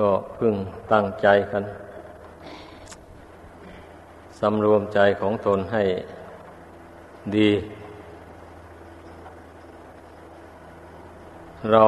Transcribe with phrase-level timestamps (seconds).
[0.00, 0.54] ก็พึ่ง
[0.92, 1.64] ตั้งใจกัน
[4.38, 5.82] สำรวมใจของตนให้
[7.36, 7.50] ดี
[11.70, 11.84] เรา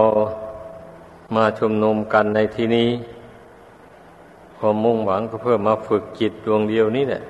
[1.34, 2.88] มาชุมนุมกันในที่นี้
[4.58, 7.22] ความมุ่งหวังก็เพื่อมาฝึกจิตดวงเดียวนี้แหละ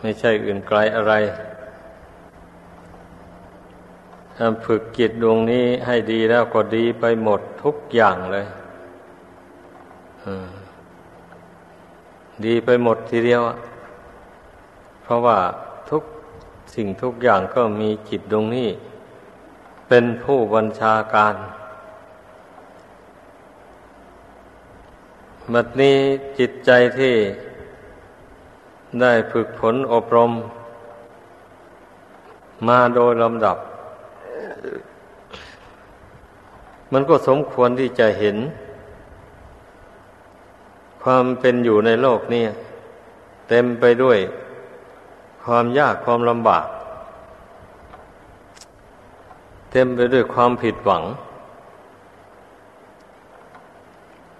[0.00, 1.14] ไม่ใช่อื่นไกลอะไร
[4.36, 8.46] ถ้าฝึกจิตดวงนี้ให้ดีแล้วก็ดีไปหมดทุกอย่างเลย
[12.44, 13.42] ดีไปหมดทีเดียว
[15.02, 15.38] เพราะว่า
[15.90, 16.02] ทุก
[16.74, 18.68] สิ่งทุกอย่างก็มีจิตดวงนี้
[19.88, 21.34] เป็นผู้บัญชาการ
[25.52, 25.96] บัดนี้
[26.38, 27.14] จิตใจที่
[29.00, 30.32] ได้ฝึกฝนอบรม
[32.68, 33.56] มาโดยลำดับ
[36.92, 38.36] มันก็สมควรที่จะเห็น
[41.10, 42.44] ความเป็นอยู่ในโลกนี้
[43.48, 44.18] เต็มไปด้วย
[45.44, 46.66] ความยากความลำบาก
[49.72, 51.02] เต็มไปด้วยความผิดหวัง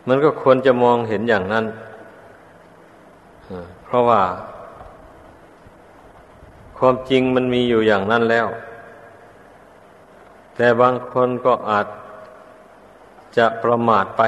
[0.08, 1.66] มันก็ควรจะมองเห็นอย่างนั้น
[3.84, 4.22] เพราะว่า
[6.78, 8.46] ความจริงมันมีอยู่อย่างนั้นแล้ว
[10.56, 11.86] แต่บางคนก็อาจ
[13.36, 14.22] จะประมาทไป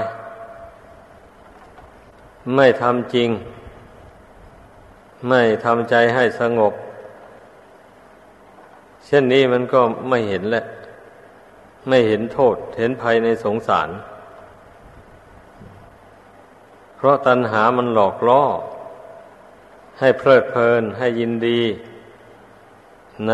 [2.54, 3.30] ไม่ทำจริง
[5.28, 6.74] ไม่ทำใจให้สงบ
[9.06, 10.64] เช่นนี้มันก็ไม่เห็นแหละ
[11.88, 13.88] ไม่เห็นโทษ เห็นภัยในสงสาร
[16.96, 18.42] เพราะตัณหามันหลอกล่อ
[19.98, 21.60] ให้เพลิดเพลินให้ยินดี
[23.28, 23.32] ใน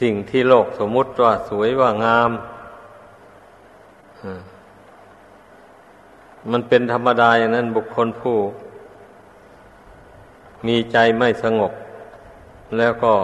[0.00, 2.30] สิ่งที่โลกสมมุติว่าสวยว่างาม
[6.50, 8.36] มันเป็นธรรมดาอย่างนั้นบุคคลผู้
[10.66, 11.72] มีใจไม่สงบ
[12.78, 13.14] แล้วก็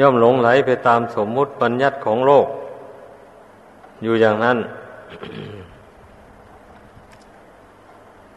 [0.00, 2.46] ย่อมหลงไหลไปตามสมมุติบัญญัติของโลก
[4.02, 4.58] อยู่อย่างนั้น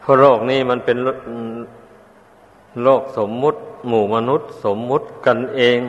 [0.00, 0.96] เพราะโลกนี้มันเป็น
[2.82, 5.80] โลกสมมุติหมู่มนุษย์ สมมุติกันเอง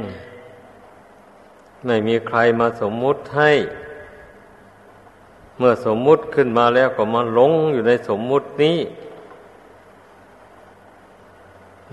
[1.86, 3.52] ไม่มีใครมาสมมุติให้
[5.58, 8.78] เมื่อสมมุติขึ้นมาแล้วก็มาหลงอยู่ในสมมุตินี้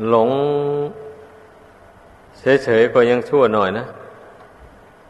[0.08, 0.30] หลง
[2.38, 3.86] เฉยๆก็ยังชั่วหน่อยนะ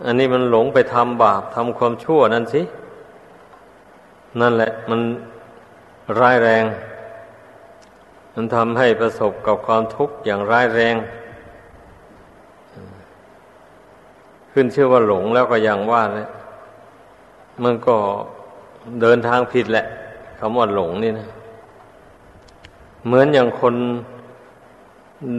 [0.04, 2.62] อันนี้มันหลงไปทำบาปทำความชั่วนั่นสิ
[4.40, 5.00] นั่นแหละ มัน
[6.20, 6.64] ร้ายแรง
[8.34, 10.96] มันทำให้ประสบกับความทุกข์อย่างร้ายแรง
[14.52, 16.28] ขึ้นชื่อว่าหลงแล้วก็ยังว่าเลย
[17.62, 17.96] มันก็
[19.00, 19.86] เดินทางผิดแหละ
[20.38, 21.28] คำว่าหลงนี่นะ
[23.04, 23.74] เหมือนอย่างคน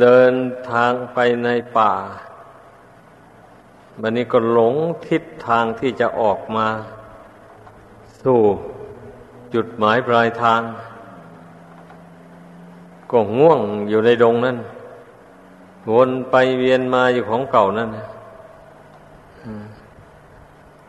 [0.01, 0.33] เดิน
[0.71, 1.93] ทางไปในป่า
[4.01, 4.75] บันนี้ก็หลง
[5.07, 6.67] ทิศทางที่จะออกมา
[8.23, 8.39] สู่
[9.53, 10.61] จุดหมายปลายทาง
[13.11, 14.57] ก็ง่วงอยู่ในดงนั่น
[15.91, 17.89] วนไปเวียนมาอยู่ของเก่านั่น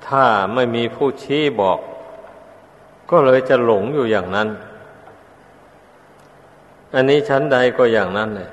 [0.07, 0.25] ถ้า
[0.55, 1.79] ไม่มีผู้ชี้บอก
[3.11, 4.49] ก็เลยจะหลงอยู่อย่างนั้น
[6.95, 8.51] อันนี้ชั้นใดก็อย่างนั้นเลย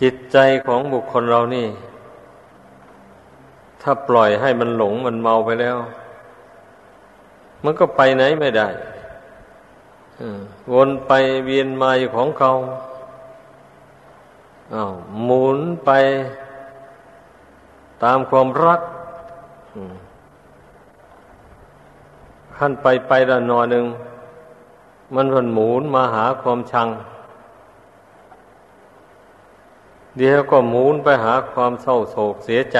[0.00, 1.66] จิตใจของบุคคลเรานี่
[3.82, 5.76] ถ้าปล่อยให้มันหลงมันเมาไปแล้ว
[7.64, 8.68] มันก็ไปไหนไม่ได้
[10.72, 11.12] วนไป
[11.44, 12.52] เวียนมาอยู่ของเขา
[14.74, 14.92] อา้าว
[15.22, 15.90] หมุนไป
[18.02, 18.80] ตามความรัก
[22.58, 23.86] ขั้นไปไปละนอหนึ่ง
[25.14, 26.88] มันพันหมุนมาหาความชัง
[30.18, 32.78] เดี๋ยวก็หมุนไปหาความเศร้าโศกเสียใจ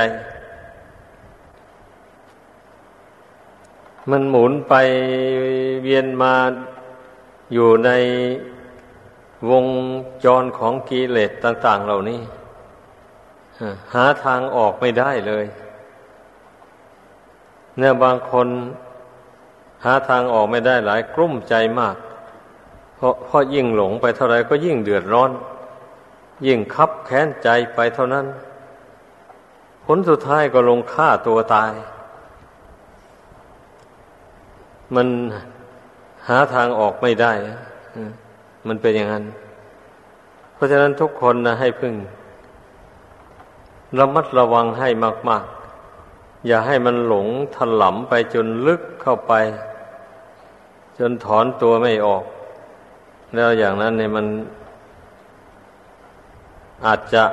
[4.11, 4.75] มันหมุนไป
[5.83, 6.35] เวียนมา
[7.55, 7.91] อยู่ใน
[9.51, 9.67] วง
[10.25, 12.21] จรของกิเลสต่าง ๆ เหล่านี้
[13.95, 15.45] หาทางออกไม่ได้เลย
[17.79, 18.49] เนี่ยบางคน
[19.85, 21.97] หาทางออกไม่ได้หลายกลุ้มใจมาก
[22.97, 25.31] เพราะพราะยิ่งหลงไปเท่าไรก็ยิ่งเดือดร้อน
[26.47, 28.27] ยิ่งคับแค้นใจไปเท่านั้น
[29.85, 31.73] ผลสุดท้ายก็ลงฆ่าตัวตาย
[34.95, 35.09] มัน
[36.29, 37.33] หาทางออกไม่ได้
[38.67, 39.25] มันเป็นอย่างนั้น
[40.55, 41.95] เพราะฉะนั้นทุกคนนะให้พึ่ง
[43.99, 44.89] ระมัดระวังให้
[45.29, 45.45] มาก
[45.95, 49.33] ๆ อย่าให้มันหลงถลำไปจนลึกเข้าไป
[50.99, 52.25] จนถอนตัวไม่ออก
[53.35, 54.27] แล้วอย่างนั้นเนี่ยมัน
[56.87, 57.25] อาจจะ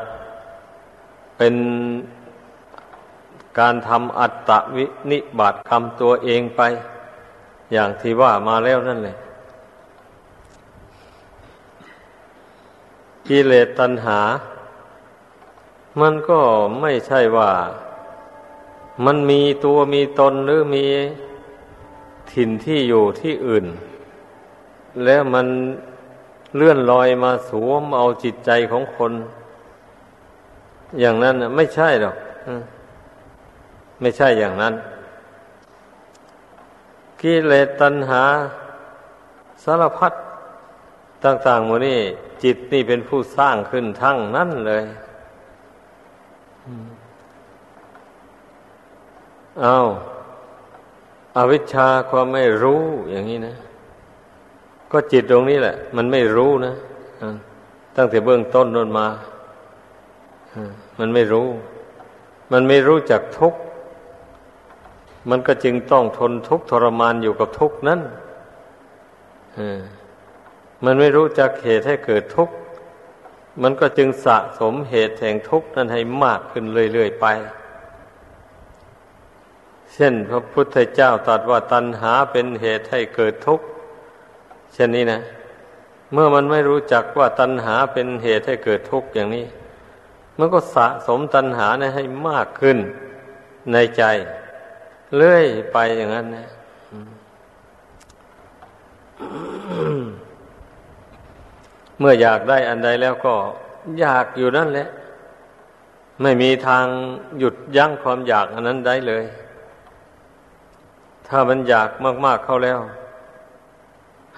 [1.37, 1.55] เป็น
[3.59, 6.61] การทำอัตตวินิบาตกรรมตัวเองไป
[7.71, 9.17] อย่างที่ว่ามาแล้วนั่นแหละ
[13.27, 14.19] กิเลสตัณหา
[15.99, 16.39] มันก็
[16.81, 17.51] ไม่ใช่ว่า
[19.05, 20.85] มันมีตัวมีตนหรือมี
[22.31, 23.65] ถิ่นที่อยู่ที่อื่น
[25.05, 25.47] แล้วมัน
[26.55, 29.13] เลื่อนลอยมาสวมเอาจิตใจของคน
[30.99, 32.15] อย่างนั้นไม่ใช่หรอก
[34.01, 34.73] ไม่ใช่อย่างนั้น
[37.21, 38.23] กิเลสตัณหา
[39.63, 40.13] สารพัด
[41.25, 41.99] ต่างๆหมดนี่
[42.43, 44.83] จิตนี่เป็นผู้สร้างขึ้นทั้งนั้นเลย
[49.61, 49.75] เอา
[51.37, 53.55] อวิชชาความไม่รู้อย่างนี้นะ
[54.91, 56.73] ก็จิตตรงนี้แหละ มันไม่รู้นะ
[57.95, 59.07] ตั้งแต่เบื้องต้นนนมา
[60.99, 61.47] มันไม่รู้
[62.51, 63.59] มันไม่รู้จักทุกข์
[65.29, 67.99] มันก็จึงต้องทนทุกข์ทรมานอยู่กับทุกข์นั้น
[70.85, 72.55] มันไม่รู้จักเหตุให้เกิดทุกข์
[73.63, 77.25] มันก็จึงสะสมเหตุแห่งทุกข์นั้นให้มากขึ้นเรื่อยๆไป
[79.93, 83.65] เช่นพระพุทธเจ้าตรัสว่าตัณหาเป็นเหตุให้เกิดทุกข์
[84.73, 85.21] เช่นนี้นะ
[86.13, 89.45] เมื่อมันไม่รู้จักว่าตัณหาเป็นเหตุให้เกิดทุกข์อย่างนี้
[90.38, 92.77] มันก็สะสมตัณหานะให้มากขึ้น
[93.73, 94.03] ในใจ
[95.17, 96.47] เรื่อยไปอย่างนั้นนะ
[101.99, 103.33] เมื่ออยากได้อันใดแล้วก็
[103.99, 104.88] อยากอยู่นั่นแหละ
[106.21, 106.85] ไม่มีทาง
[107.39, 109.23] หยุดยั้งความอยากอันนั้นได้เลย
[111.31, 111.89] ถ้ามันอยาก
[112.25, 112.79] มาก ๆเข้าแล้ว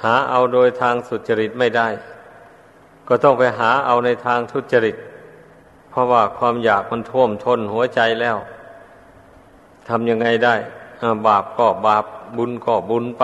[0.03, 1.87] หาเอาโดยทางสุจริตไม่ได้
[3.07, 4.95] ก็ต้องไปหาเอาในทางทุจริต
[5.89, 8.37] เพราะว่าความอยากมันท่วมท้นหัวใจแล้ว
[9.87, 10.55] ทำยังไงได้
[11.27, 12.05] บาปก็บาป
[12.37, 13.23] บุญก็บุญไป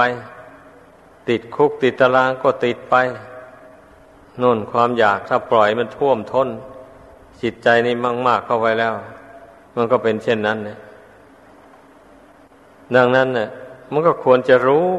[1.30, 2.96] ติดคุกติดตารางก็ติดไป
[4.42, 6.48] น่นความอยากถ้าปล่อยมันท่วมท้น
[7.42, 7.96] จิตใจนี่
[8.28, 8.94] มาก ๆเข้าไปแล้ว
[9.76, 10.80] มันก็เป็นเช่นนั้นเนี่ย
[12.96, 13.50] ดังนั้นเนี่ย
[13.92, 14.90] มันก็ควรจะรู้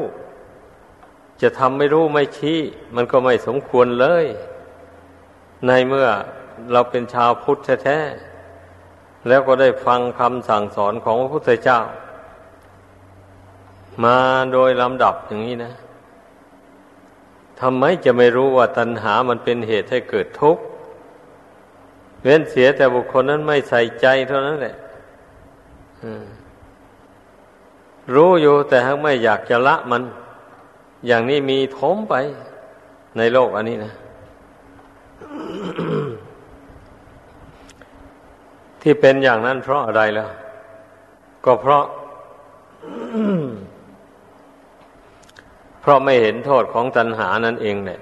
[1.41, 2.59] จะทำไม่รู้ไม่ชี้
[2.95, 4.25] มันก็ไม่สมควรเลย
[5.67, 6.07] ในเมื่อ
[6.71, 11.79] เราเป็นชาวพุทธแท้ๆแล้วก็ได้ฟังคำสั่งสอนของพระพุทธเจ้า
[14.03, 14.17] มา
[14.53, 15.73] โดยลำดับอย่างนี้นะ
[17.61, 20.63] ทำไมจะไม่รู้ว่าตัณหามันเป็นเหตุให้เกิดทุกข์
[22.23, 24.75] เว้นเสียแต่บุคคลนั้นไม่ใส่ใจเท่านั้นแหละ
[28.15, 30.03] รู้อยู่แต่หากไม่อยากจะละมัน
[31.07, 32.13] อย่างนี้มีทมไป
[33.17, 33.93] ในโลกอันนี้นะ
[38.81, 40.29] ที่เป็นอย่างนั้นเพราะอะไรแล้ว
[41.45, 41.83] ก็เพราะ
[45.81, 47.99] เพราะไม่เห็นโทษของตัณหานั่นเองเนี่ย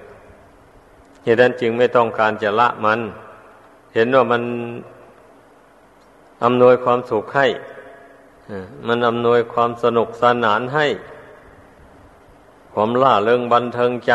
[1.23, 2.99] เหตุนั้นจึงไม่ต้องการจะละมัน
[3.93, 4.43] เห็นว่ามัน
[6.43, 7.47] อำนวยความสุขให้
[8.87, 10.87] มันอำนวยความสนุกสนานให้
[12.73, 14.13] ความล่าเริงบันเทิงใจ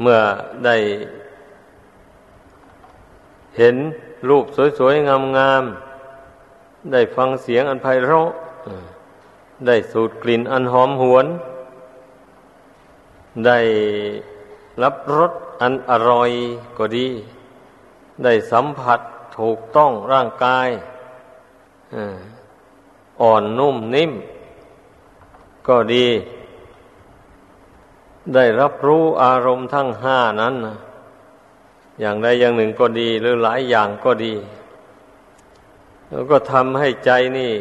[0.00, 0.18] เมื่อ
[0.64, 0.76] ได้
[3.56, 3.76] เห็น
[4.28, 4.44] รูป
[4.78, 8.30] สวยๆ งามๆ ได้ฟังเสียงอันไพเราะ
[9.66, 11.26] ได้สูดกลิ่นอันหอมหวน
[13.46, 13.58] ได้
[14.82, 16.30] รับรสอันอร่อย
[16.78, 17.06] ก็ดี
[18.24, 19.00] ได้สัมผัส
[19.38, 20.68] ถูกต้องร่างกาย
[23.22, 24.12] อ่อนนุ่มนิ่ม
[25.68, 26.06] ก็ดี
[28.34, 30.54] ได้รับรู้อารมณ์ทั้งห้านั้น
[32.00, 34.34] อย่างใดอย่างหนึ่งก็ดี หรือหลายอย่างก็ดี
[36.08, 37.52] แล้วก็ทำให้ใจนี่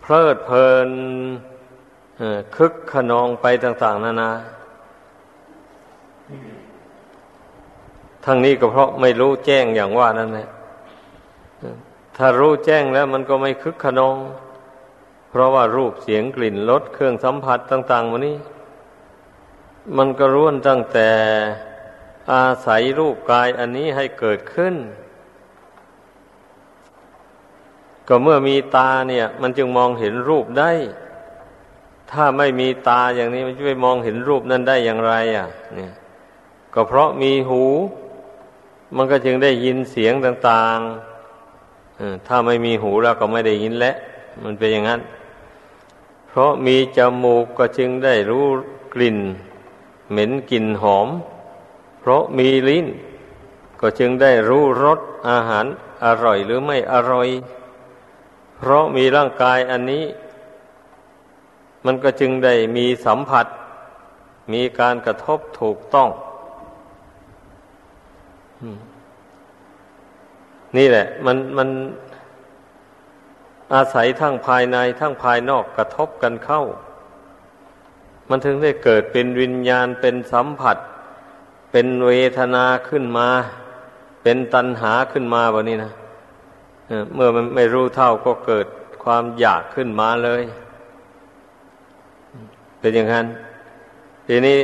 [0.00, 0.88] เพลิดเพลิน
[2.56, 4.30] คึกขนองไปต่าง ๆ นานา
[8.24, 10.48] ทั้งนี้ก็เพราะไม่รู้แจ้งอย่างว่านั่นแหละ
[12.16, 14.16] ถ้ารู้แจ้งแล้วมันก็ไม่คึกขนอง
[15.30, 18.36] เพราะว่ารูปเสียงกลิ่นรสเครื่องสัมผัสต่างๆวันนี้
[19.96, 21.08] มันก็ร่วนตั้งแต่
[22.32, 24.74] อาศัยรูปกายอันนี้ให้เกิดขึ้น
[28.08, 30.72] ก็เมื่อมีตาเนี่ย มันจึงมองเห็นรูปได้
[32.10, 35.92] ถ้าไม่มีตาอย่างนี้มันจะไปมองเห็นรูปนั้นได้อย่างไร อะ เนี่ย
[36.74, 37.64] ก็เพราะมีหู
[38.96, 43.96] มันก็จึงได้ยินเสียงต่างๆถ้าไม่มีหูแล้วก็ไม่ได้ยินแล้ว
[44.44, 45.00] มันเป็นอย่างนั้น
[46.30, 48.46] เพเพราะมีจมูกก็จึงได้รู้
[48.94, 49.18] กลิ่น
[50.10, 51.08] เหม็นกลิ่นหอม
[52.00, 52.86] เพราะมีลิ้น
[53.80, 55.66] ก็จึงได้รู้รสอาหาร
[56.04, 57.28] อร่อยหรือไม่อร่อย
[58.56, 60.04] เพราะมีร่างกายอันนี้
[61.84, 63.46] มันก็จึงได้มีสัมผัส
[64.52, 66.08] มีการกระทบถูกต้อง
[70.76, 71.68] นี่แหละ มันมัน
[73.74, 76.62] อาศัยทั้งภายในทั้งภายนอกกระทบกันเข้า
[78.28, 80.76] มันถึงได้เกิดเป็นวิญญาณเป็นสัมผัส
[81.70, 83.28] เป็นเวทนาขึ้นมา
[84.22, 85.92] เป็นตัณหาขึ้นมาแบบนี้นะ
[87.14, 88.66] เมื่อมันไม่รู้เท่าก็เกิด
[89.04, 90.42] ความอยากขึ้นมาเลย
[92.80, 93.26] เป็นอย่างนั้น
[94.26, 94.58] ทีนี้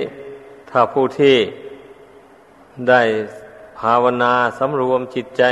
[0.71, 1.37] ถ้าผู้ที่
[2.88, 3.03] ได้
[3.78, 5.42] ภาวนาสำรวมจิตใจ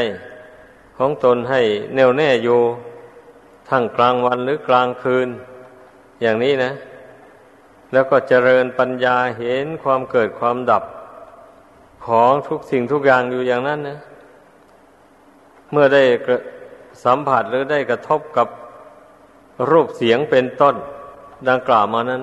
[0.96, 1.60] ของตนให้
[1.94, 2.60] แน่วแน่อยู่
[3.68, 5.28] ทั้งกลางวันหรือกลางคืน
[6.22, 6.72] อย่างนี้นะ
[7.92, 10.84] แล้วก็เจริญปัญญาเห็นความเกิดความดับ
[12.06, 13.98] ของทุกสิ่งทุกอย่างอยู่อย่างนั้นนะ
[15.72, 16.02] เมื่อได้
[17.04, 18.48] สัมผัสหรือได้กระทบกับ
[19.70, 20.76] รูปเสียงเป็นต้น
[21.48, 22.22] ดังกล่าวมานั้น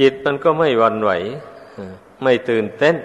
[0.00, 1.10] จิตมันก็ไม่วันไหว
[2.22, 2.96] ไม่ตื่นเต้น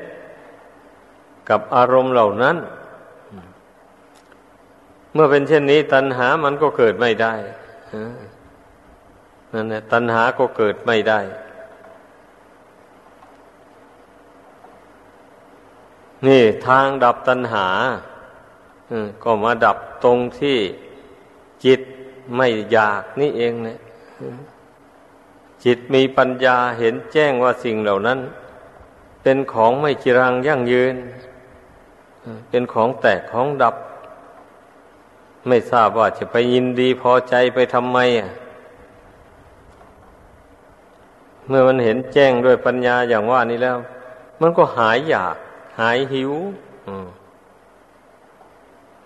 [1.50, 2.58] กับอารมณ์เหล่านั้น
[5.14, 7.34] เมื่อเป็นเช่นนี้ ตัณหามันก็เกิดไม่ได้
[9.54, 11.20] นั่นแหละตัณหาก็เกิดไม่ได้
[16.26, 17.68] นี่ทางดับตัณหา
[19.24, 20.60] ก็มาดับตรงที่
[21.66, 21.82] จิต
[22.36, 23.80] ไม่อยากนี่เองเนี่ย
[25.64, 28.20] จิตมีปัญญาเห็นแจ้งว่าสิ่งเหล่านั้น
[29.24, 30.96] เป็นของไม่จรังยั่งยืน
[32.50, 33.76] เป็นของแตกของดับ
[35.48, 38.30] ไม่ทราบว่าจะไปยินดีพอใจไปทำไมอะ
[41.48, 43.78] เมื่อมันเห็นแจ้งด้วยปัญญาอย่างว่านี้แล้ว
[44.42, 45.36] มันก็หายอยาก
[45.80, 46.34] หายหิว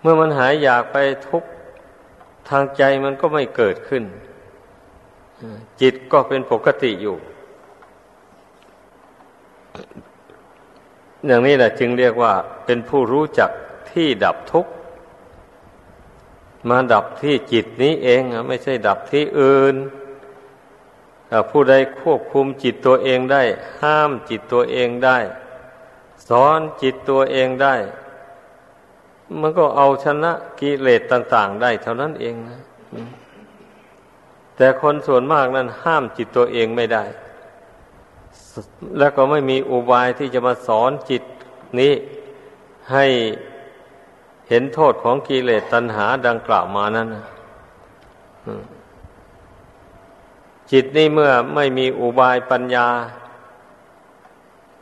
[0.00, 0.96] เมื่อมันหายอยากไป
[1.28, 1.44] ทุก
[2.48, 4.04] ทางใจมันก็ไม่เกิดขึ้น
[5.80, 7.16] จิตก็เป็นปกติอยู่
[11.26, 12.32] อย่างนี้แหละจึงเรียกว่า
[12.64, 13.50] เป็นผู้รู้จัก
[13.90, 14.72] ที่ดับทุกข์
[16.68, 19.74] มาดับที่จิตนี้เองไม่ใช่ดับที่อื่น
[21.50, 23.42] ผู้ใดควบคุมจิตตัวเองได้
[23.80, 25.18] ห้ามจิตตัวเองได้
[26.28, 27.74] สอนจิตตัวเองได้
[29.40, 32.60] มันก็เอาชนะกิเลสต่าง ๆ ได้ เท่านั้นเองนะ
[34.56, 37.04] แต่คนส่วนมากนั้นห้ามจิตตัวเองไม่ได้
[38.98, 41.22] แล้วก็ไม่มีอุบายที่จะมาสอนจิต
[41.80, 41.92] นี้
[42.92, 43.06] ให้
[44.48, 47.08] เห็นโทษของกิเลสตัณหาดังกล่าวมานั้น
[50.72, 52.88] จิตนี่เมื่อไม่มีอุบายปัญญา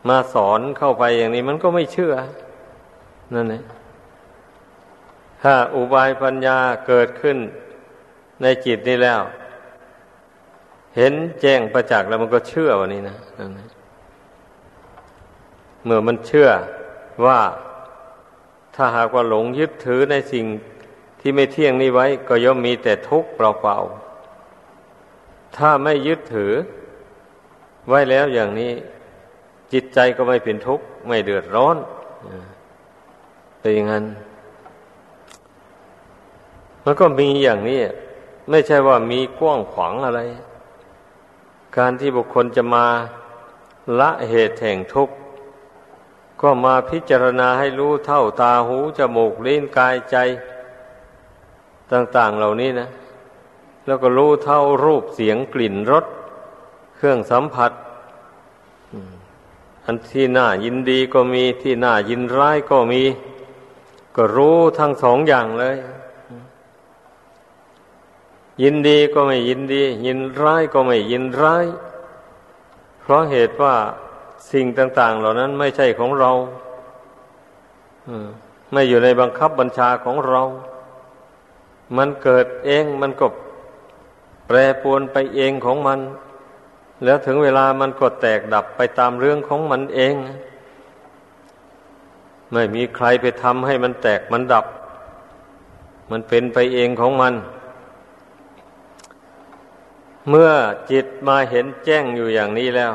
[0.09, 2.15] มาสอนเข้าไปอย่างนี้มันก็ไม่เชื่อ
[3.35, 3.63] นั่นเอง
[5.43, 7.39] ถ้าอุบายปัญญาเกิดขึ้น
[8.43, 9.21] ในจิตนี้แล้ว
[10.97, 13.17] เห็นแจ้งประจักษ์แล้วมันก็เชื่อวันนี้นะ
[15.85, 16.49] เมื่อมันเชื่อ
[17.25, 17.39] ว่า
[18.75, 20.45] ถ้าหากว่าหลงยึดถือในสิ่ง
[21.21, 26.53] ที่ไม่เที่ยงนี้ไว้ ก็ย่อมมีแต่ทุกข์เปล่าๆ ถ้าไม่ยึดถือ
[27.89, 28.73] ไว้แล้วอย่างนี้
[29.73, 31.77] จิตใจก็ไม่เป็นทุกข์ ไม่เดือดร้อน
[33.61, 34.05] เป็นอย่างนั้น
[36.85, 37.81] มันก็มีอย่างนี้
[38.51, 40.21] ไม่ใช่ว่ามีกว้างขวางอะไร
[41.77, 42.87] การที่บุคคลจะมา
[43.99, 45.15] ละเหตุแห่งทุกข์
[46.43, 50.17] ก็มาพิจารณาให้รู้เท่าตาหูจมูกลิ้นกายใจ
[51.93, 52.89] ต่างๆเหล่านี้นะ
[53.87, 56.05] แล้วก็รู้เท่ารูปเสียงกลิ่นรส
[56.97, 57.73] เครื่องสัมผัส
[59.85, 63.03] อันที่น่ายินดีก็มีที่น่ายินร้ายก็มี
[64.17, 65.77] ก็รู้ทั้งสองอย่างเลย
[68.63, 71.67] ยินดีก็ไม่ยินดี ยินร้ายก็ไม่ยินร้าย
[73.01, 73.75] เพราะเหตุว่า
[74.53, 76.31] สิ่งต่าง ๆ เหล่านั้นไม่ใช่ของเรา
[78.73, 80.43] ไม่อยู่ในบังคับบัญชาของเรา
[81.97, 83.27] มันเกิดเองมันก็
[84.47, 86.01] แปรปวนไปเองของมัน
[87.05, 90.15] แล้วถึงเวลามันก็แตกดับไปตามเรื่องของมันเอง
[92.53, 94.67] ไม่มีใครไปทำให้มันแตกมันดับ
[96.11, 97.35] มันเป็นไปเองของมัน
[100.29, 100.51] เมื่อ
[100.91, 102.93] จิตมาเห็นแจ้งอยู่อย่างนี้แล้ว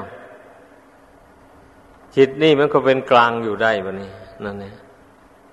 [2.15, 4.11] จิตนี่มันก็เป็นกลางอยู่ได้บะนี้
[4.43, 4.73] นั่นเนี่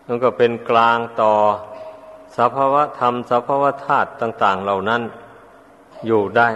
[0.07, 1.33] มันก็เป็นกลางต่อ
[2.37, 5.03] สภาวะธรรมสภาวะธาตุต่าง ๆ เหล่านั้น
[6.07, 6.49] อยู่ได้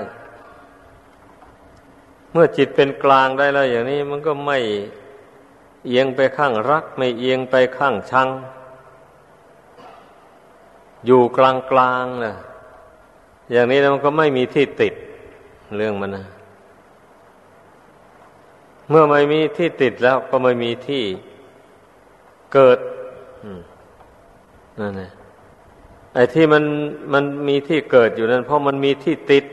[2.32, 4.58] เมื่อจิตเป็นกลางได้แล้วอย่างนี้ มันก็ไม่
[5.86, 8.28] เอียงไปข้างรัก ไม่เอียงไปข้างชัง
[11.06, 12.34] อยู่กลางกลางนะ
[13.52, 14.94] อย่างนี้มันก็ไม่มีที่ติด
[15.74, 16.24] เรื่องมันนะ
[18.88, 21.04] เมื่อไม่มีที่ติดแล้วก็ไม่มีที่
[22.54, 22.78] เกิด
[24.80, 25.10] นั่นแหละ
[26.14, 26.64] ไอ้ที่มัน
[27.12, 29.44] มันมีที่เกิดอยู่นั้น เพราะมันมีที่ติด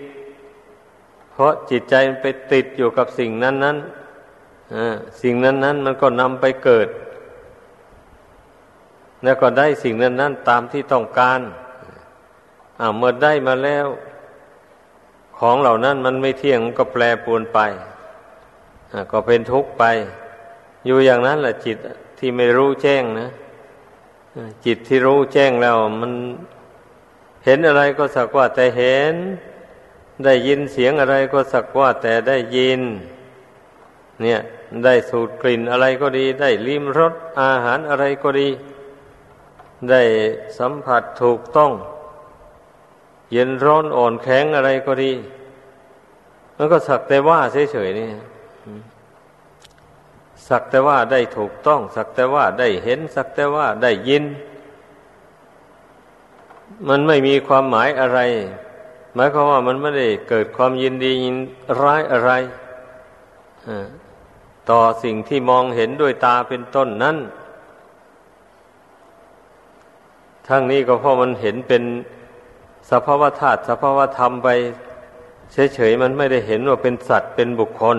[1.31, 3.77] เพราะจิตใจมันไปติดอยู่กับสิ่งนั้นนั้น
[5.21, 6.87] สิ่งนั้นนั้นมันก็นำไปเกิด
[9.23, 11.39] แล้วก็ได้สิ่งนั้นนั้นตามที่ต้องการ
[12.79, 13.87] อ่าเมื่อได้มาแล้ว
[15.39, 17.59] ของเหล่านั้นมันไม่เที่ยงก็แปรปรวนไป
[19.11, 19.83] ก็เป็นทุกข์ไป
[20.85, 21.77] อยู่อย่างนั้นแหละจิต
[22.19, 23.29] ที่ไม่รู้แจ้งนะ
[24.65, 26.11] จิตที่รู้แจ้งแล้ว มัน
[27.45, 29.15] เห็นอะไรก็สักว่าแต่เห็น
[30.23, 32.81] ได้ยินเสียงอะไรก็สักว่าแต่ได้ยิน
[34.21, 34.39] เนี่ย
[34.85, 38.49] ได้สูดกลิ่นอะไรก็ดี ได้ลิ้มรสอาหารอะไรก็ดี
[39.89, 40.01] ได้
[40.57, 41.71] สัมผัสถูกต้อง
[43.31, 45.11] เย็นร้อนอ่อนแข็งอะไรก็ดี
[46.57, 47.39] มันก็สักแต่ว่า
[47.71, 48.09] เฉยๆนี่
[50.47, 54.23] สักแต่ว่าได้ถูกต้อง สักแต่ว่าได้เห็น สักแต่ว่าได้ยิน
[56.87, 58.19] มันไม่มีความหมายอะไร
[59.15, 61.37] หมายความว่ามันไม่ได้เกิดความยินดียิน
[61.81, 62.31] ร้ายอะไร
[64.69, 67.17] ต่อสิ่งที่มองเห็นด้วยตาเป็นต้นนั้น
[70.47, 71.83] ทั้งนี้ก็เพราะมันเห็นเป็น
[72.89, 74.49] สภาวธาตุสภาวธรรมไป
[75.53, 77.97] เฉยๆมันไม่ได้เห็นว่าเป็นสัตว์เป็นบุคคล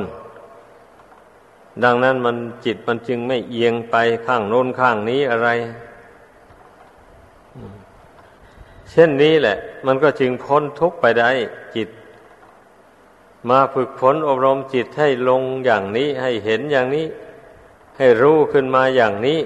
[1.84, 5.48] ดังนั้นมันจิตมันจึงไม่เอียงไปข้างโน้นข้างนี้อะไร
[8.90, 11.30] เช่นนี้แหละ มันก็จึงพ้นทุกข์ไปได้
[11.74, 11.88] จิต
[13.50, 17.06] มาฝึกฝนอบรมจิตให้ลงอย่างนี้ให้เห็นอย่างนี้
[17.98, 19.38] ให้รู้ขึ้นมาอย่างนี้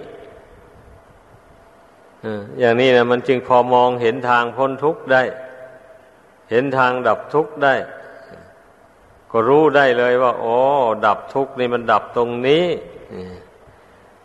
[2.60, 5.22] อย่างนี้นะมันจึงพอมองเห็นทางพ้นทุกข์ได้
[6.50, 7.74] เห็นทางดับทุกข์ได้
[9.30, 10.56] ก็รู้ได้เลยว่า โอ้
[11.06, 12.66] ดับทุกข์นี่มันดับตรงนี้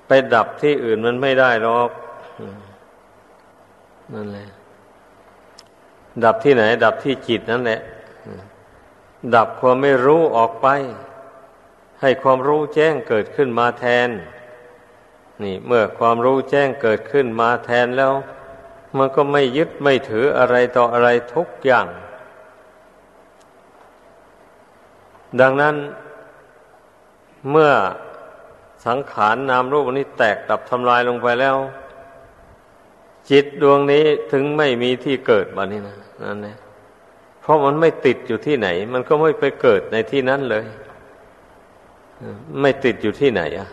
[0.07, 1.89] ไปดับที่อื่นมันไม่ได้หรอก
[4.13, 4.47] นั่นแหละ
[6.25, 7.81] ดับที่ไหน ดับที่จิตนั่นแหละ
[9.35, 10.67] ดับความไม่รู้ออกไป
[12.01, 14.09] ให้ความรู้แจ้งเกิดขึ้นมาแทน
[15.45, 18.13] นี่เมื่อความรู้แจ้งเกิดขึ้นมาแทนแล้ว
[18.97, 21.87] มันก็ไม่ยึดไม่ถืออะไรต่ออะไรทุกอย่าง
[25.41, 25.75] ดังนั้น
[27.51, 27.71] เมื่อ
[28.85, 31.55] สังขารนนามรูปนี้แตกดับทำลายลงไปแล้ว
[33.29, 36.57] จิตดวงนี้ถึงไม่มีที่เกิดมานี่นะนั่นเอง
[37.41, 40.65] เพราะมันไม่ติดอยู่ที่ไหน มันก็ไม่ไปเกิดในที่นั้นเลย
[42.61, 43.69] ไม่ติดอยู่ที่ไหนอะ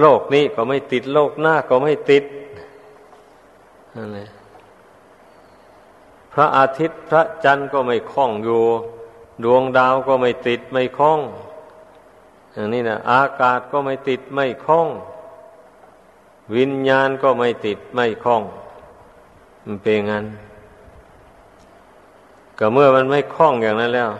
[0.00, 2.24] โลกนี้ก็ไม่ติดโลกหน้าก็ไม่ติด
[3.96, 4.30] นั่นเอง
[6.32, 8.62] พระอาทิตย์พระจันทร์ก็ไม่คล้องอยู่
[9.44, 11.20] ดวงดาวก็ไม่ติดไม่คล้อง
[12.52, 14.88] อย่างนี้นะอากาศก็ไม่ติดไม่คล้อง
[16.56, 18.42] วิญญาณก็ไม่ติดไม่คล้อง
[19.66, 20.24] มันเป็นงั้น
[22.58, 24.10] ก็เมื่อมันไม่คล้องอย่างนั้นแล้ว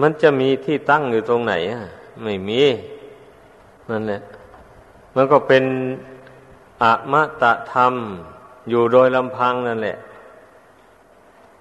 [0.00, 1.82] มันจะมีที่ตั้งอยู่ตรงไหนอะ
[2.22, 2.60] ไม่มี
[3.90, 4.20] นั่นแหละ
[5.14, 5.64] มันก็เป็น
[6.82, 7.94] อมตะธรรม
[8.68, 9.98] อยู่โดยลำพังนั่นแหละ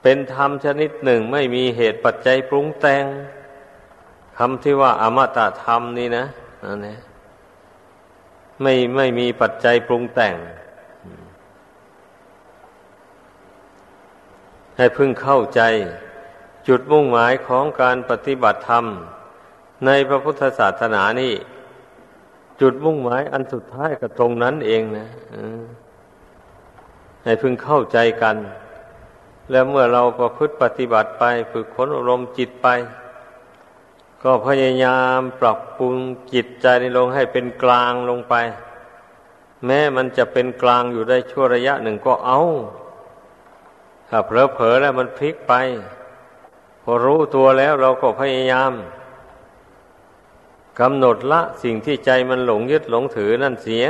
[0.01, 3.05] เป็นธรรมชนิดหนึ่งไม่มีเหตุปัจจัยปรุงแต่ง
[4.37, 6.25] คำที่ว่าอมตะธรรมนี่นะ
[6.65, 6.99] นั่นเอง
[8.61, 10.35] ไม่ไม่มีปัจจัยปรุงแต่ง
[14.77, 15.61] ให้พึงเข้าใจ
[16.67, 18.85] จุดมุ่งหมายของการปฏิบัติธรรม
[19.85, 21.33] ในพระพุทธศาสนานี่
[22.61, 25.07] จุดมุ่งหมายอันสุดท้ายก็ตรงนั้นเองนะ
[27.23, 28.35] ให้พึงเข้าใจกัน
[29.51, 32.67] แล้วเมื่อเราประพฤติปฏิบัติไป ฝึกฝนอารมณ์จิตไป
[34.23, 35.95] ก็พยายามปรับปรุง
[36.33, 38.35] จิตใจในลงให้เป็นกลางลงไป
[39.65, 42.41] แม้มันจะเป็นกลางอยู่ได้ชั่วระยะหนึ่งก็เอา
[44.09, 45.53] ถ้าเผลอๆแล้วมันพลิกไป
[46.83, 48.71] พอรู้ตัวแล้วเราก็พยายาม
[50.79, 53.85] กำหนดละสิ่งที่ใจมันหลงยึดหลงถือนั่นเสีย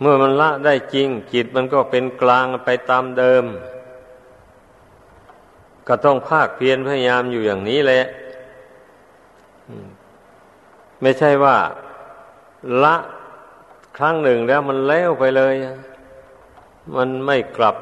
[0.00, 3.44] เมื่อมันละได้จริง จิตมันก็เป็นกลางไปตามเดิม
[5.88, 8.00] ก็ต้องภาคเพียรพยายามอยู่อย่างนี้แหละ
[11.00, 11.56] ไม่ใช่ว่า
[12.82, 12.96] ละ
[13.96, 15.54] ครั้งหนึ่งแล้วมันแล้วไปเลย
[16.96, 17.76] มันไม่กลับ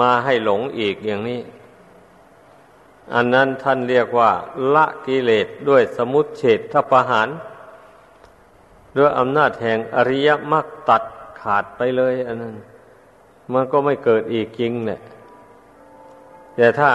[0.00, 1.40] มาให้หลงอีกอย่างนี้
[3.12, 4.30] อันนั้นท่านเรียกว่า
[4.74, 7.28] ละกิเลสด้วยสมุตเฉททประหาร
[8.96, 11.02] ด้วยอำนาจแห่งอริยมรรคตัด
[11.40, 12.56] ขาดไปเลย อันนั้น
[13.52, 15.00] มันก็ไม่เกิดอีกจริงเนี่ย
[16.56, 16.90] แต่ถ้า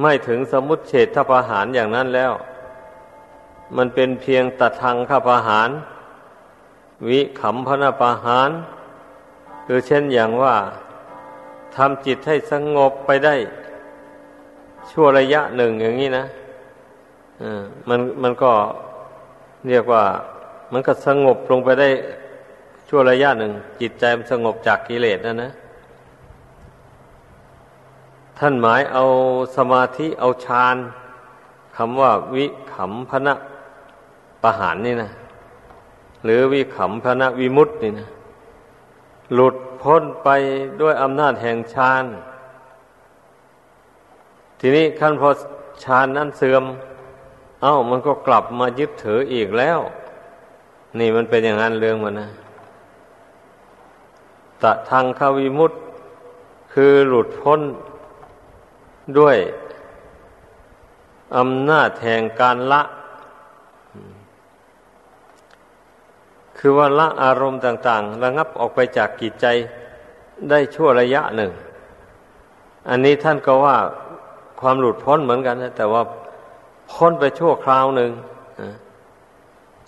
[0.00, 2.32] ไม่ถึงสมุตเฉททประหารอย่างนั้นแล้ว
[3.76, 5.70] มันเป็นเพียงตัดทางข้าประหาร
[7.08, 8.50] วิขำพนาประหาร
[9.66, 10.56] คือเช่นอย่างว่า
[11.76, 13.34] ทำจิตให้สงบไปได้
[14.90, 16.24] ชั่วระยะหนึ่งอย่างนี้นะ
[17.88, 18.52] มันมันก็
[19.68, 20.04] เรียกว่า
[20.72, 21.88] มันก็สงบลงไปได้
[22.88, 25.52] ชั่วระยะหนึ่ง จิตใจมันสงบจากกิเลสนะนะ
[28.38, 29.04] ท่านหมายเอา
[29.56, 30.76] สมาธิเอาฌาน
[31.76, 33.34] คำว่าวิขำพนะ
[34.42, 35.10] ประหารนี่นะ
[36.24, 38.08] หรือวิขำพนะวิมุตตินี่นะ
[39.34, 40.28] หลุดพ้นไป
[40.80, 42.04] ด้วยอำนาจแห่งฌาน
[44.64, 45.30] ทีนี้ขั้นพอ
[45.84, 46.64] ฌานนั้นเสื่อม
[47.62, 49.80] เอา้ามันก็กลับมายึดถืออีกแล้ว
[50.98, 52.30] นี่มันเป็นอย่างนั้นเรื่องมันนะ
[54.62, 55.72] ตะทางคาวิมุต
[56.72, 57.60] คือหลุดพ้น
[59.18, 59.36] ด้วย
[61.36, 62.82] อำนาจแห่งการละ
[66.58, 69.46] คือว่าละอารมณ์ต่าง ๆ ระงับออกไปจากกิจใจ
[70.50, 71.50] ได้ชั่วระยะหนึ่ง
[72.88, 73.78] อันนี้ท่านก็ว่า
[74.62, 76.02] ความหลุดพ้นเหมือนกันนะแต่ว่า
[76.92, 78.10] พ้นไปชั่วคราวหนึ่ง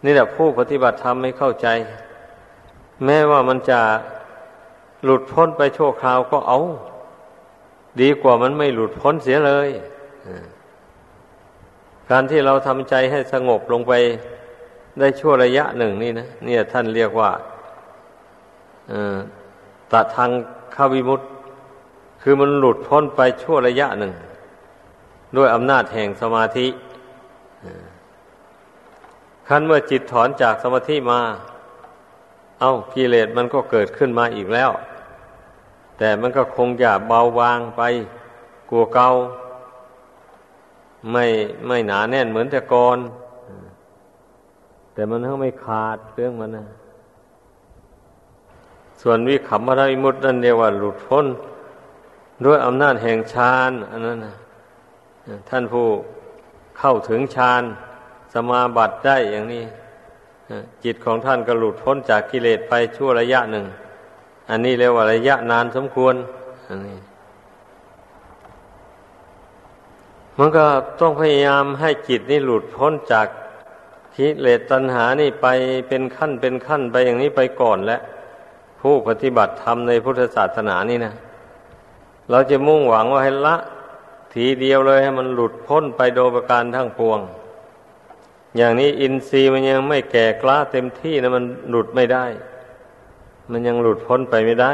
[0.04, 1.66] นี่แหละผู้ปฏิบัติธรรมไม่เข้าใจ
[3.04, 3.80] แม้ว่ามันจะ
[5.04, 6.58] หลุดพ้นไปชั่วคราวก็เอา
[8.00, 9.70] ดีกว่ามันไม่หลุดพ้นเสียเลย
[12.10, 13.92] การที่เราทำใจให้สงบลงไป
[14.98, 17.30] ได้ชั่วระยะหนึ่งนี่นะเนี่ยท่านเรียกว่า
[19.92, 20.30] ตัดทาง
[20.74, 21.20] ข้าวิมุต
[22.22, 24.12] คือมันหลุดพ้นไปชั่วระยะหนึ่ง
[25.36, 26.66] ด้วยอำนาจแห่งสมาธิ
[29.48, 31.20] ขั้นเมื่อจิตถอนจากสมาธิมา
[32.60, 34.70] เอา้ากิเลสมันก็เกิดขึ้นมาอีกแล้ว
[35.98, 37.82] แต่มันก็คงจะเบาบางไป
[38.70, 39.08] กลัวเกา
[41.12, 41.24] ไม่
[41.66, 42.98] ไม่หนาแน่นเหมือนแต่ก่อน
[44.94, 46.66] แต่มันก็ไม่ขาดเรื่องมันนะ
[49.02, 51.26] ส่วนวิคัมมรวิมุตนั่นเรียกว่าหลุดพ้น
[52.44, 54.34] ด้วยอำนาจแห่งฌานอันนั้นนะ
[55.50, 55.86] ท่านผู้
[56.78, 57.62] เข้าถึงฌาน
[58.34, 59.64] สมาบัติได้อย่างนี้
[60.84, 63.64] จิตของท่านก็หลุดพ้นจากกิเลสไปชั่วระยะหนึ่ง
[64.50, 66.14] อันนี้เรียกว่าระยะนานสมควร
[66.68, 66.98] อันนี้
[70.38, 70.64] มันก็
[71.00, 73.26] ต้องพยายามให้จิตนี่หลุดพ้นจาก
[74.16, 75.46] กิเลสตัณหานี่ไป
[75.88, 77.98] เป็นขั้นเป็นขั้นไปอย่างนี้ไปก่อนและ
[78.80, 81.14] ผู้ปฏิบัติธรรมในพุทธศาสนานี่นะ
[82.30, 83.56] เราจะมุ่งหวังว่าให้ละ
[84.34, 87.20] ทีเดียวเลยให้มันหลุดพ้นไปโดยประการทั้งปวง
[88.56, 92.24] อย่างนี้อินทรีย์มันยังไม่แก่กล้าเต็มที่นะมันหลุดไม่ได้
[93.50, 94.72] มันยังหลุดพ้นไปไม่ได้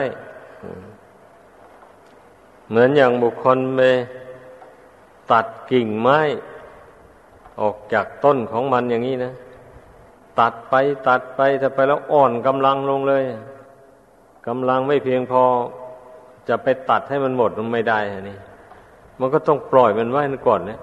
[2.68, 3.80] เหมือนอย่างบุคคลไป
[5.32, 6.18] ตัดกิ่งไม้
[7.60, 9.32] ออกจากต้นของมันอย่างนี้นะ
[10.40, 10.74] ตัดไป
[11.08, 13.24] ตัดไปถ้าไปแล้วอ่อนกำลังลงเลย
[14.46, 15.42] กำลังไม่เพียงพอ
[16.48, 17.98] จะไปตัดให้มันหมดมันไม่ได้
[18.30, 18.38] นี่
[19.20, 20.80] มันก็ต้องปล่อยมันไว้ก่อนเนี่ย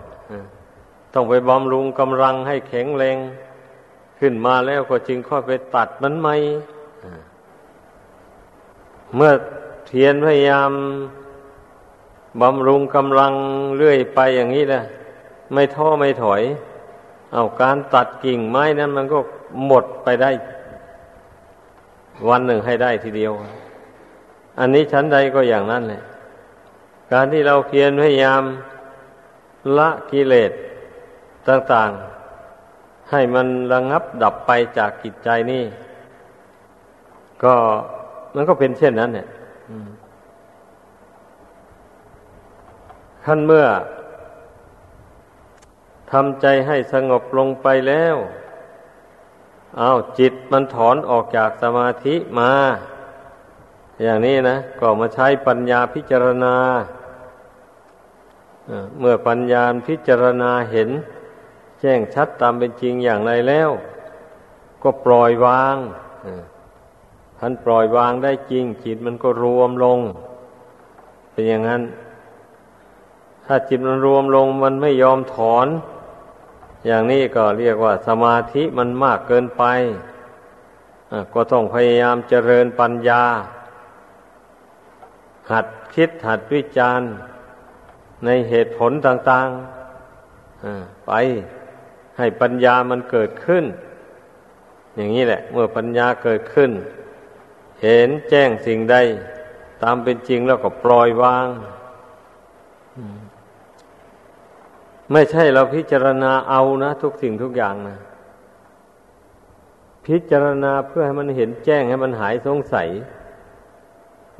[1.13, 3.17] ต้องไปบำรุงกำลังให้แข็งแรง
[4.19, 6.35] ขึ้นมาแล้วก็จึงค่อยไปตัดมันใหม่
[9.15, 9.31] เมื่อ
[9.87, 10.71] เทียนพยายาม
[12.41, 13.33] บำรุงกำลัง
[13.77, 14.83] เรื่อยไปอย่างนี้แหละ
[15.53, 16.41] ไม่ท้อไม่ถอย
[17.33, 19.19] เอาการตัดกิ่งไม้นั้นมันก็
[19.65, 20.31] หมดไปได้
[22.29, 23.31] วันหนึ่งให้ได้ทีเดียว
[24.59, 26.01] อันนี้ชั้นใดก็อย่างนั้นแหละ
[27.11, 28.43] การที่เราเพียรพยายาม
[29.77, 30.51] ละกิเลส
[31.47, 35.63] ต่างๆ ให้มันระงับดับไปจากกิจใจนี่
[37.43, 37.55] ก็
[38.35, 39.27] มันก็เป็นเช่นนั้นเนี่ย
[43.25, 43.65] ขั้นเมื่อ
[46.11, 48.15] ทำใจให้สงบลงไปแล้ว
[49.79, 52.51] เอาจิตมันถอนออกจากสมาธิมา
[54.03, 56.55] อย่างนี้นะ ก็มาใช้ปัญญาพิจารณา
[58.99, 60.89] เมื่อปัญญาพิจารณาเห็น
[61.79, 63.69] แจ้งชัดตามเป็นจริงอย่างไรแล้ว
[64.83, 65.75] ก็ปล่อยวาง
[67.39, 69.99] ท่านปล่อยวางได้จริง จิตมันก็รวมลง
[71.31, 71.83] เป็นอย่างนั้น
[73.45, 75.67] ถ้าจิตมันรวมลงมันไม่ยอมถอน
[76.85, 79.63] อย่างนี้ก็เรียกว่าสมาธิมันมากเกินไป
[81.33, 83.23] ก็ต้องพยายามเจริญปัญญา
[85.51, 87.09] หัดคิดหัดวิจารณ์
[88.25, 91.11] ในเหตุผลต่างๆไป
[92.17, 93.65] ให้ปัญญามันเกิดขึ้น
[94.95, 96.71] อย่างนี้แหละ เมื่อปัญญาเกิดขึ้น
[97.83, 98.95] เห็นแจ้งสิ่งใด
[99.83, 101.47] ตามเป็นจริงแล้วก็ปล่อยวาง
[105.11, 107.97] ไม่ใช่เราพิจารณาเอานะ ทุกสิ่งทุกอย่างนะ
[110.05, 112.89] พิจารณาเพื่อให้มันเห็นแจ้งให้มันหายสงสัย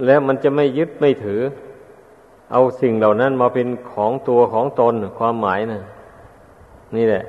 [0.06, 1.42] แล้วมันจะไม่ยึดไม่ถือ
[2.52, 5.82] เอาสิ่งเหล่านั้นมาเป็นของตัวของตนความหมายนะ
[6.96, 7.24] นี่แหละ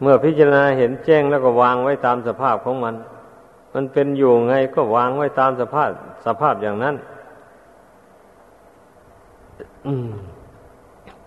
[0.00, 2.94] เมื่อพิจารณาเห็นแจ้งแล้วก็วางไว้ตามสภาพของมัน
[3.74, 5.90] มันเป็นอยู่ไงก็วางไว้ตามสภาพ
[6.26, 6.94] สภาพอย่างนั้น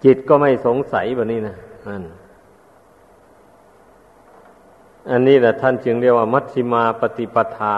[0.04, 1.56] จิตก็ไม่สงสัยแบบนี้นะ
[1.88, 2.04] นั่น
[5.12, 7.76] อันนี้แหละท่านจึงเรียกว่ามัชฌิมาปฏิปทา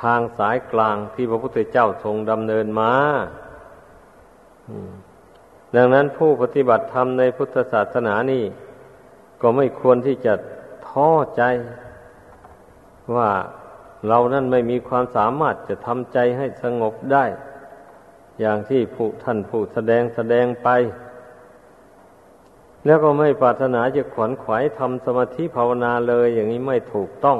[0.00, 2.92] ทางสายกลางที่พระพุทธเจ้าทรงดำเนินมา
[5.76, 8.44] ดังนั้นผู้ปฏิบัติธรรมในพุทธศาสนานี่
[9.40, 10.34] ก็ไม่ควรที่จะ
[10.88, 11.42] ท้อใจ
[13.16, 13.30] ว่า
[14.08, 17.24] เรานั้นไม่มีความสามารถจะทำใจให้สงบได้
[18.40, 20.68] อย่างที่ผู้ท่านผู้แสดงแสดงไป
[22.86, 27.38] แล้วก็ไม่ปรารถนาจะขวนขวายทำสมาธิภาวนาเลย อย่างนี้ไม่ถูกต้อง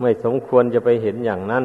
[0.00, 1.64] ไม่สมควรจะไปเห็นอย่างนั้น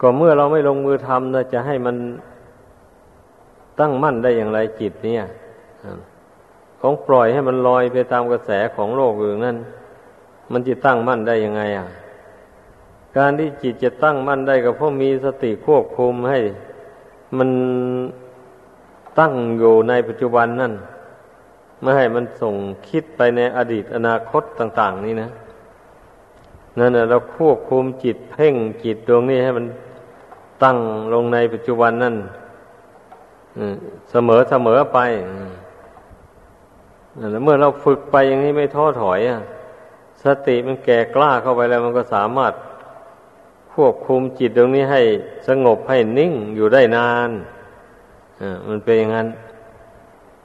[0.00, 1.96] ก็เมื่อเราไม่ลงมือทำนะจะให้มัน
[3.80, 5.24] ตั้งมั่นได้อย่างไรจิตเนี่ย
[6.80, 9.56] ของปล่อยให้มันลอยไปตามกระแสของโลกอื่นนั่น
[10.52, 11.86] มันจะตั้งมั่นได้ยังไงอะ
[13.16, 16.38] การที่จิตจะตั้งมั่นได้ก็เพราะมีสติควบคุมให้
[17.38, 17.50] มัน
[19.18, 20.72] ตั้งอยู่ในปัจจุบันนั่น
[21.80, 22.54] ไม่ให้มันส่ง
[22.88, 25.30] คิดไปในอดีตอนาคตต่าง ๆ นี่นะ
[26.78, 29.66] นั่นเราควบคุมจิตเพ่งจิตดวงนี้ให้มัน
[30.62, 30.76] ตั้ง
[31.12, 32.16] ลงในปัจจุบันนั่น
[34.10, 34.98] เสมอเสมอไป
[37.30, 39.40] แล้วเมื่อเราฝึกไปอย่างนี้ไม่ท้อถอยอะ
[40.22, 42.52] สติมันแก่กล้าเข้าไปแล้วมันก็สามารถ
[43.72, 45.02] ควบคุมจิตตรงนี้ให้
[45.48, 47.30] สงบให้นิ่งอยู่ได้นาน
[48.68, 49.28] มันเป็นอย่างนั้น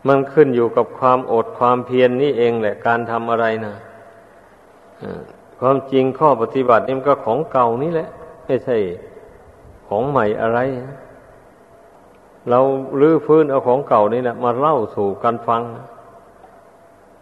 [0.07, 3.75] มันขึ้นอยู่กับความอดความเพียรนนี่เองแหละการทำอะไรนะ
[5.59, 8.09] ความจริงข้อปฏิบัตินี่มันก็ของเก่านี่แหละ
[8.45, 8.77] ไม่ใช่
[9.87, 10.59] ของใหม่อะไร
[12.49, 12.59] เรา
[13.01, 15.63] ลื้อฟื้นเอาของเก่านี่แหละมาเล่าสู่กันฟัง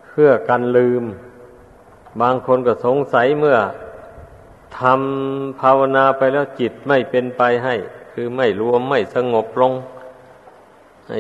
[0.08, 1.04] เพื่อกันลืม
[2.22, 3.58] บางคนก็สงสัยเมื่อ
[4.80, 7.76] ทำภาวนาไปแล้วจิตไม่เป็นไปให้
[8.14, 9.74] คือไม่รวมไม่สงบลง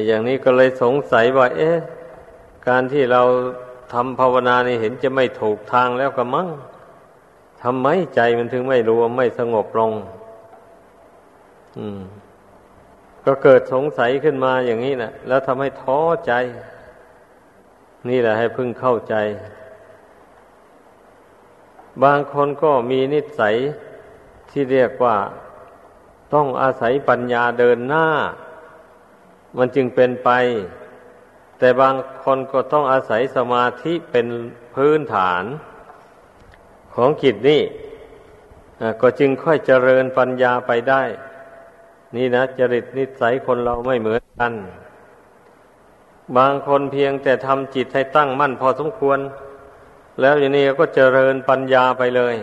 [0.07, 1.77] อย่างนี้ก็เลยสงสัยว่า เอ๊ะ
[2.67, 3.21] การที่เรา
[3.93, 6.47] ทำภาวนานี่เห็นจะไม่ถูกทางแล้วก็มั้ง
[7.63, 9.91] ทำไมใจมันถึงไม่รวมไม่สงบลง
[13.25, 16.33] ก็เกิดสงสัยขึ้นมาอย่างนี้นะแล้วทำให้ท้อใจ
[18.09, 19.15] นี่แหละให้พึ่งเข้าใจ
[22.03, 23.55] บางคนก็มีนิสัย
[24.49, 25.17] ที่เรียกว่า
[26.33, 28.07] ต้องอาศัยปัญญาเดินหน้า
[29.57, 30.29] มันจึงเป็นไป
[31.59, 34.27] แต่บางคนก็ต้องอาศัยสมาธิเป็น
[34.75, 35.43] พื้นฐาน
[36.95, 37.61] ของจิตนี่
[39.01, 41.03] ก็จึงค่อยเจริญปัญญาไปได้
[42.15, 44.53] นี่นะจริตนิสัยคนเราไม่เหมือนกัน
[46.37, 49.19] บางคนเพียงแต่ทำจิตให้ตั้งมั่นพอสมควร
[50.21, 52.35] แล้วอย่างนี้ก็เจริญปัญญาไปเลย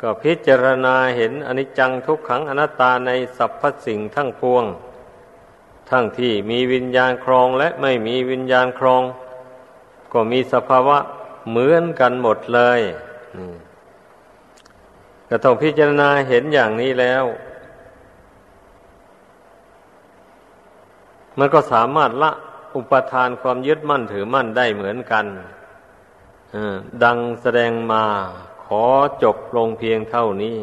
[0.00, 4.64] ก็พิจารณาเห็นอนิจจังทุกขังอนัตตาในสรรพสิ่งทั้งปวง
[5.90, 9.02] ทั้งที่มีวิญญาณครองและไม่มีวิญญาณครอง
[10.12, 10.98] ก็มีสภาวะ
[11.50, 12.80] เหมือนกันหมดเลย
[15.28, 17.24] ก็ต้องพิจารณาเห็นอย่างนี้แล้ว
[21.38, 22.30] มันก็สามารถละ
[22.76, 25.26] อุปทานความยึดมั่นถือมั่นได้เหมือนกัน
[27.02, 28.04] ดังแสดงมา
[28.64, 28.84] ขอ
[29.22, 30.58] จบลงเพียงเท่านี้